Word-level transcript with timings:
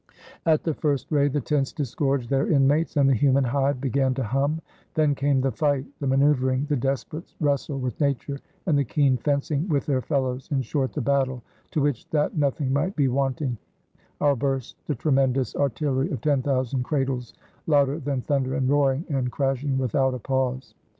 At 0.47 0.63
the 0.63 0.73
first 0.73 1.11
ray 1.11 1.27
the 1.27 1.39
tents 1.41 1.71
disgorged 1.71 2.31
their 2.31 2.47
inmates, 2.49 2.97
and 2.97 3.07
the 3.07 3.13
human 3.13 3.43
hive 3.43 3.79
began 3.79 4.15
to 4.15 4.23
hum; 4.23 4.59
then 4.95 5.13
came 5.13 5.41
the 5.41 5.51
fight, 5.51 5.85
the 5.99 6.07
maneuvering, 6.07 6.65
the 6.65 6.75
desperate 6.75 7.35
wrestle 7.39 7.77
with 7.77 8.01
Nature, 8.01 8.39
and 8.65 8.75
the 8.79 8.83
keen 8.83 9.17
fencing 9.17 9.67
with 9.69 9.85
their 9.85 10.01
fellows 10.01 10.49
in 10.51 10.63
short, 10.63 10.93
the 10.93 11.01
battle 11.01 11.43
to 11.69 11.81
which, 11.81 12.09
that 12.09 12.35
nothing 12.35 12.73
might 12.73 12.95
be 12.95 13.09
wanting, 13.09 13.59
out 14.19 14.39
burst 14.39 14.75
the 14.87 14.95
tremendous 14.95 15.55
artillery 15.55 16.09
of 16.09 16.19
ten 16.19 16.41
thousand 16.41 16.81
cradles 16.81 17.35
louder 17.67 17.99
than 17.99 18.23
thunder, 18.23 18.55
and 18.55 18.67
roaring 18.69 19.05
and 19.07 19.31
crashing 19.31 19.77
without 19.77 20.15
a 20.15 20.19
pause. 20.19 20.73